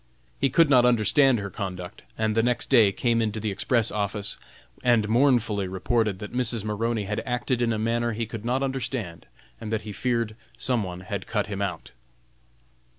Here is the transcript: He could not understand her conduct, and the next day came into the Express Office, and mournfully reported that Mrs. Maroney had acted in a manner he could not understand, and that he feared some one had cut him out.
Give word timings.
He 0.39 0.49
could 0.49 0.67
not 0.67 0.83
understand 0.83 1.37
her 1.37 1.51
conduct, 1.51 2.01
and 2.17 2.33
the 2.33 2.41
next 2.41 2.71
day 2.71 2.91
came 2.91 3.21
into 3.21 3.39
the 3.39 3.51
Express 3.51 3.91
Office, 3.91 4.39
and 4.83 5.07
mournfully 5.07 5.67
reported 5.67 6.17
that 6.17 6.33
Mrs. 6.33 6.63
Maroney 6.63 7.03
had 7.03 7.21
acted 7.23 7.61
in 7.61 7.71
a 7.71 7.77
manner 7.77 8.13
he 8.13 8.25
could 8.25 8.43
not 8.43 8.63
understand, 8.63 9.27
and 9.59 9.71
that 9.71 9.81
he 9.81 9.93
feared 9.93 10.35
some 10.57 10.81
one 10.81 11.01
had 11.01 11.27
cut 11.27 11.45
him 11.45 11.61
out. 11.61 11.91